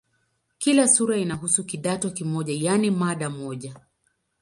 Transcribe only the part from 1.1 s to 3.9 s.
inahusu "kidato" kimoja, yaani mada moja.